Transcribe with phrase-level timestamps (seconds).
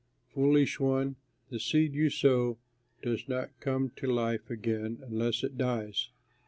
[0.33, 1.15] Foolish one!
[1.51, 2.57] The seed you sow
[3.03, 6.09] does not come to life again unless it dies.